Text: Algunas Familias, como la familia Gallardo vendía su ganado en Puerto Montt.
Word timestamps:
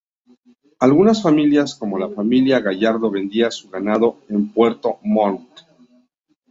Algunas 0.79 1.21
Familias, 1.21 1.75
como 1.75 1.99
la 1.99 2.09
familia 2.09 2.59
Gallardo 2.59 3.11
vendía 3.11 3.51
su 3.51 3.69
ganado 3.69 4.17
en 4.29 4.51
Puerto 4.51 4.97
Montt. 5.03 5.47